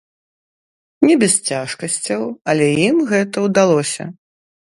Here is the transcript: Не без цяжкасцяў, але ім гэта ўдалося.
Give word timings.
Не 1.07 1.15
без 1.23 1.33
цяжкасцяў, 1.49 2.21
але 2.55 2.65
ім 2.87 2.97
гэта 3.13 3.37
ўдалося. 3.47 4.03